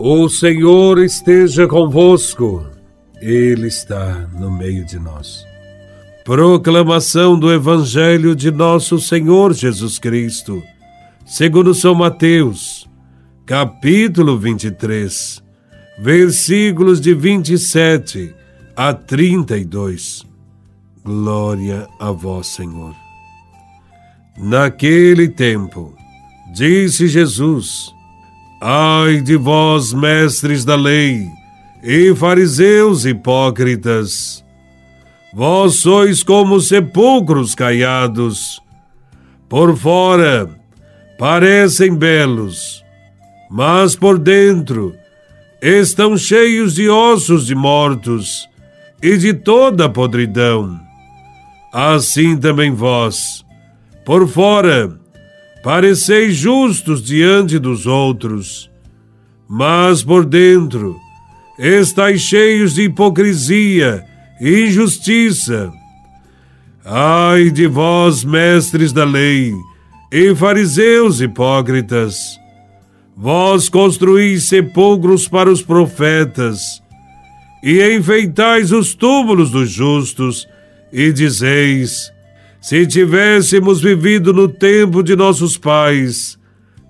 [0.00, 2.64] O Senhor esteja convosco,
[3.20, 5.44] Ele está no meio de nós.
[6.24, 10.62] Proclamação do Evangelho de Nosso Senhor Jesus Cristo,
[11.26, 12.88] segundo São Mateus,
[13.44, 15.42] capítulo 23,
[15.98, 18.32] versículos de 27
[18.76, 20.24] a 32.
[21.04, 22.94] Glória a Vós, Senhor.
[24.38, 25.92] Naquele tempo,
[26.54, 27.97] disse Jesus,
[28.60, 31.28] Ai de vós, mestres da lei,
[31.80, 34.44] e fariseus hipócritas!
[35.32, 38.60] Vós sois como sepulcros caiados.
[39.48, 40.50] Por fora
[41.18, 42.82] parecem belos,
[43.48, 44.92] mas por dentro
[45.62, 48.48] estão cheios de ossos de mortos
[49.00, 50.80] e de toda podridão.
[51.72, 53.44] Assim também vós,
[54.04, 54.97] por fora,
[55.62, 58.70] pareceis justos diante dos outros,
[59.48, 60.96] mas por dentro
[61.58, 64.04] estáis cheios de hipocrisia
[64.40, 65.72] e injustiça.
[66.84, 69.52] Ai de vós, mestres da lei,
[70.12, 72.38] e fariseus hipócritas!
[73.16, 76.80] Vós construís sepulcros para os profetas,
[77.64, 80.46] e enfeitais os túmulos dos justos,
[80.92, 82.12] e dizeis:
[82.68, 86.38] se tivéssemos vivido no tempo de nossos pais,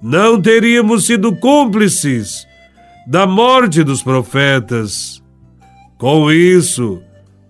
[0.03, 2.45] não teríamos sido cúmplices
[3.07, 5.23] da morte dos profetas.
[5.97, 7.01] Com isso,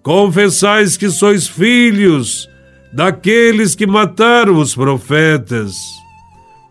[0.02, 2.46] confessais que sois filhos
[2.92, 5.74] daqueles que mataram os profetas.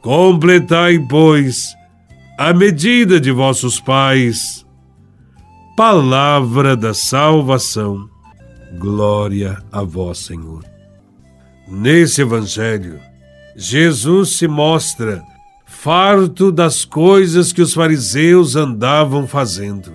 [0.04, 1.74] Completai, pois,
[2.38, 4.64] a medida de vossos pais.
[5.76, 8.08] Palavra da salvação.
[8.78, 10.77] Glória a vós, Senhor.
[11.68, 13.00] Nesse Evangelho,
[13.56, 15.22] Jesus se mostra
[15.66, 19.92] farto das coisas que os fariseus andavam fazendo.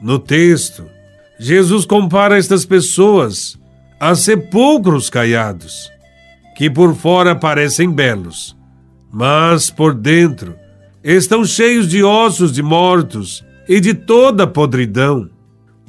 [0.00, 0.84] No texto,
[1.38, 3.56] Jesus compara estas pessoas
[4.00, 5.88] a sepulcros caiados,
[6.56, 8.56] que por fora parecem belos,
[9.12, 10.56] mas por dentro
[11.04, 15.30] estão cheios de ossos de mortos e de toda podridão.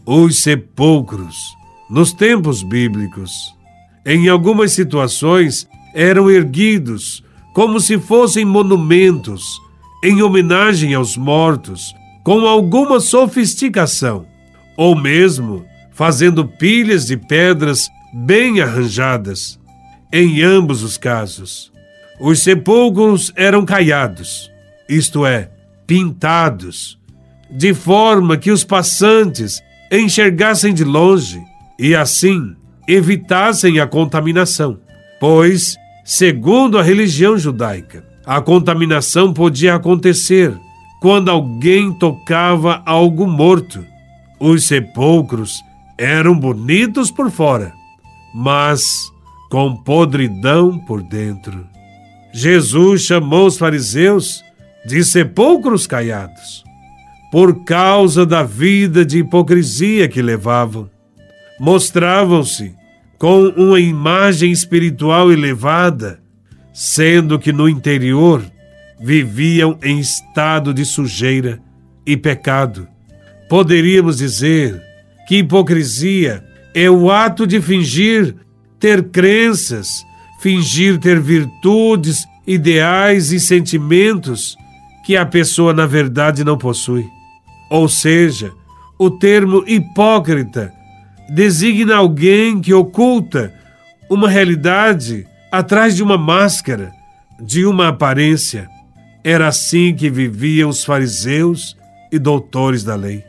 [0.05, 1.37] Os sepulcros,
[1.89, 3.53] nos tempos bíblicos,
[4.05, 7.23] em algumas situações, eram erguidos
[7.53, 9.43] como se fossem monumentos
[10.03, 14.25] em homenagem aos mortos, com alguma sofisticação,
[14.77, 19.59] ou mesmo fazendo pilhas de pedras bem arranjadas.
[20.11, 21.71] Em ambos os casos,
[22.19, 24.49] os sepulcros eram caiados,
[24.89, 25.51] isto é,
[25.85, 26.97] pintados,
[27.49, 31.41] de forma que os passantes enxergassem de longe
[31.77, 32.55] e assim
[32.93, 34.79] evitassem a contaminação,
[35.19, 40.53] pois, segundo a religião judaica, a contaminação podia acontecer
[41.01, 43.85] quando alguém tocava algo morto.
[44.39, 45.61] Os sepulcros
[45.97, 47.71] eram bonitos por fora,
[48.33, 49.11] mas
[49.49, 51.65] com podridão por dentro.
[52.33, 54.43] Jesus chamou os fariseus
[54.85, 56.63] de sepulcros caiados,
[57.31, 60.89] por causa da vida de hipocrisia que levavam.
[61.59, 62.80] Mostravam-se
[63.21, 66.19] com uma imagem espiritual elevada,
[66.73, 68.43] sendo que no interior
[68.99, 71.59] viviam em estado de sujeira
[72.03, 72.87] e pecado.
[73.47, 74.81] Poderíamos dizer
[75.27, 76.43] que hipocrisia
[76.73, 78.33] é o ato de fingir
[78.79, 80.03] ter crenças,
[80.41, 84.57] fingir ter virtudes, ideais e sentimentos
[85.05, 87.05] que a pessoa na verdade não possui.
[87.69, 88.51] Ou seja,
[88.97, 90.73] o termo hipócrita
[91.31, 93.53] designa alguém que oculta
[94.09, 96.91] uma realidade atrás de uma máscara,
[97.39, 98.67] de uma aparência.
[99.23, 101.77] Era assim que viviam os fariseus
[102.11, 103.23] e doutores da lei.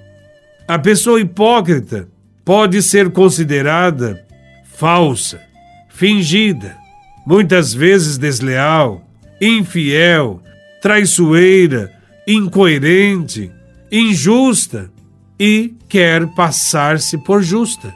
[0.66, 2.08] A pessoa hipócrita
[2.44, 4.26] pode ser considerada
[4.64, 5.40] falsa,
[5.88, 6.76] fingida,
[7.24, 9.06] muitas vezes desleal,
[9.40, 10.42] infiel,
[10.80, 11.92] traiçoeira,
[12.26, 13.52] incoerente,
[13.92, 14.90] injusta,
[15.38, 17.92] e quer passar-se por justa,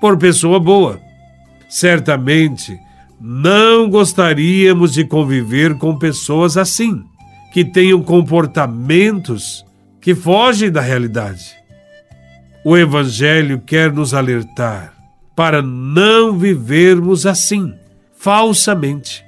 [0.00, 1.00] por pessoa boa.
[1.68, 2.78] Certamente
[3.20, 7.02] não gostaríamos de conviver com pessoas assim,
[7.52, 9.64] que tenham comportamentos
[10.00, 11.56] que fogem da realidade.
[12.64, 14.92] O Evangelho quer nos alertar
[15.34, 17.74] para não vivermos assim,
[18.16, 19.24] falsamente.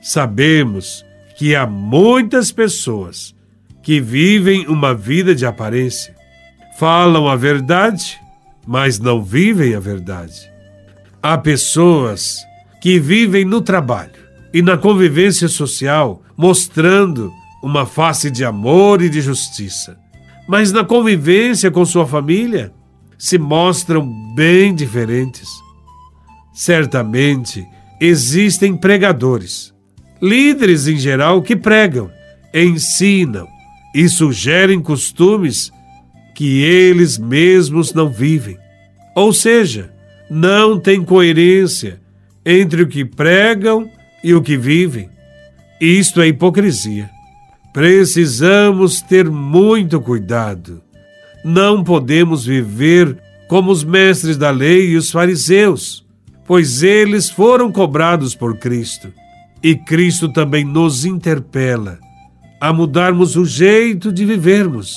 [0.00, 1.04] Sabemos
[1.36, 3.34] que há muitas pessoas
[3.82, 6.14] que vivem uma vida de aparência,
[6.78, 8.20] falam a verdade,
[8.66, 10.50] mas não vivem a verdade.
[11.22, 12.38] Há pessoas
[12.80, 14.12] que vivem no trabalho
[14.52, 17.32] e na convivência social mostrando
[17.62, 19.96] uma face de amor e de justiça,
[20.46, 22.72] mas na convivência com sua família
[23.16, 25.48] se mostram bem diferentes.
[26.52, 27.66] Certamente
[28.00, 29.72] existem pregadores,
[30.20, 32.10] líderes em geral que pregam,
[32.52, 33.48] ensinam
[33.94, 35.72] e sugerem costumes
[36.34, 38.58] que eles mesmos não vivem.
[39.14, 39.92] Ou seja,
[40.28, 42.00] não tem coerência
[42.44, 43.88] entre o que pregam
[44.22, 45.08] e o que vivem.
[45.80, 47.08] Isto é hipocrisia.
[47.72, 50.82] Precisamos ter muito cuidado.
[51.44, 56.04] Não podemos viver como os mestres da lei e os fariseus,
[56.46, 59.12] pois eles foram cobrados por Cristo.
[59.62, 61.98] E Cristo também nos interpela
[62.60, 64.94] a mudarmos o jeito de vivermos.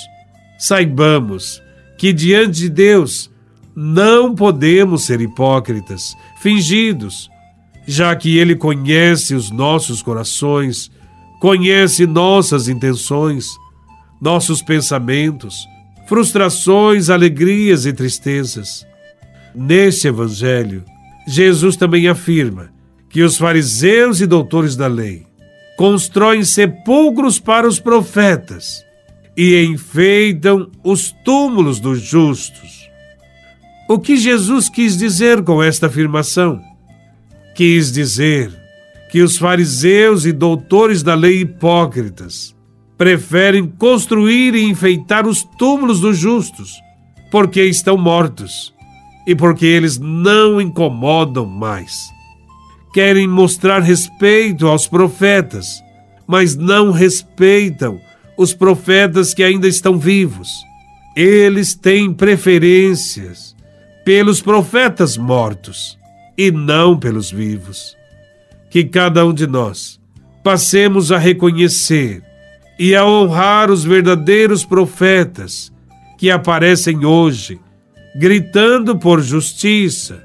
[0.57, 1.61] Saibamos
[1.97, 3.29] que diante de Deus
[3.75, 7.29] não podemos ser hipócritas, fingidos,
[7.87, 10.91] já que Ele conhece os nossos corações
[11.39, 13.47] conhece nossas intenções,
[14.19, 15.67] nossos pensamentos,
[16.07, 18.85] frustrações, alegrias e tristezas.
[19.53, 20.83] Neste Evangelho,
[21.27, 22.69] Jesus também afirma
[23.09, 25.25] que os fariseus e doutores da lei
[25.77, 28.83] constroem sepulcros para os profetas
[29.37, 32.89] e enfeitam os túmulos dos justos.
[33.87, 36.59] O que Jesus quis dizer com esta afirmação?
[37.55, 38.51] Quis dizer
[39.11, 42.55] que os fariseus e doutores da lei hipócritas
[42.97, 46.73] preferem construir e enfeitar os túmulos dos justos,
[47.29, 48.73] porque estão mortos
[49.27, 52.09] e porque eles não incomodam mais.
[52.91, 55.79] Querem mostrar respeito aos profetas,
[56.25, 57.99] mas não respeitam
[58.37, 60.49] os profetas que ainda estão vivos.
[61.15, 63.55] Eles têm preferências
[64.05, 65.97] pelos profetas mortos
[66.37, 67.97] e não pelos vivos
[68.69, 69.99] que cada um de nós
[70.43, 72.23] passemos a reconhecer
[72.77, 75.73] e a honrar os verdadeiros profetas
[76.17, 77.59] que aparecem hoje,
[78.15, 80.23] gritando por justiça,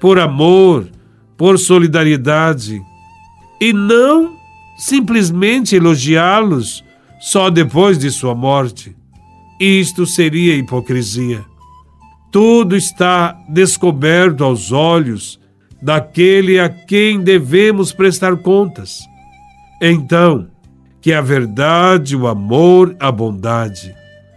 [0.00, 0.86] por amor,
[1.36, 2.80] por solidariedade,
[3.60, 4.36] e não
[4.76, 6.84] simplesmente elogiá-los
[7.24, 8.94] só depois de sua morte.
[9.58, 11.42] Isto seria hipocrisia.
[12.30, 15.40] Tudo está descoberto aos olhos
[15.80, 19.00] daquele a quem devemos prestar contas.
[19.80, 20.48] Então,
[21.00, 23.94] que a verdade, o amor, a bondade,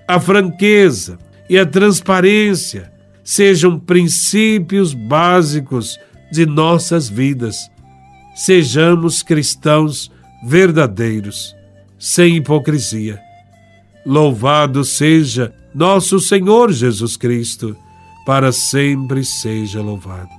[0.07, 1.19] a franqueza
[1.49, 2.89] e a transparência
[3.21, 5.99] sejam princípios básicos
[6.31, 7.69] de nossas vidas.
[8.33, 10.09] Sejamos cristãos
[10.41, 11.56] verdadeiros,
[11.97, 13.19] sem hipocrisia.
[14.05, 17.75] Louvado seja nosso Senhor Jesus Cristo,
[18.25, 20.36] para sempre seja louvado.